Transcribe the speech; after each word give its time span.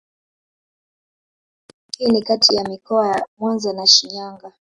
Hii 1.97 2.07
ni 2.11 2.21
katika 2.21 2.63
mikoa 2.63 3.07
ya 3.07 3.25
Mwanza 3.37 3.73
na 3.73 3.87
Shinyanga 3.87 4.53